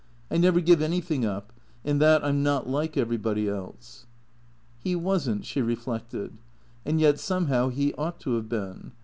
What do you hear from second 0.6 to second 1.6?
give anything up.